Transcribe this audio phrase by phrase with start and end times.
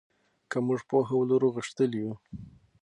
[0.49, 2.13] که موږ پوهه ولرو غښتلي یو.